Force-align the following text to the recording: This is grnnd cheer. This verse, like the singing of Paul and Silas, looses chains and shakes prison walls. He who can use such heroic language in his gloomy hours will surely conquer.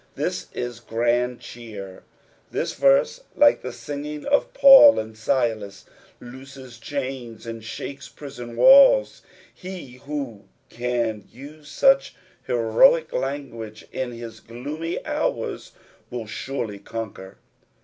This 0.15 0.47
is 0.53 0.79
grnnd 0.79 1.41
cheer. 1.41 2.01
This 2.49 2.73
verse, 2.73 3.21
like 3.35 3.61
the 3.61 3.71
singing 3.71 4.25
of 4.25 4.51
Paul 4.51 4.97
and 4.97 5.15
Silas, 5.15 5.85
looses 6.19 6.79
chains 6.79 7.45
and 7.45 7.63
shakes 7.63 8.09
prison 8.09 8.55
walls. 8.55 9.21
He 9.53 9.97
who 9.97 10.45
can 10.69 11.25
use 11.31 11.69
such 11.69 12.15
heroic 12.47 13.13
language 13.13 13.85
in 13.91 14.11
his 14.11 14.39
gloomy 14.39 15.05
hours 15.05 15.71
will 16.09 16.25
surely 16.25 16.79
conquer. 16.79 17.37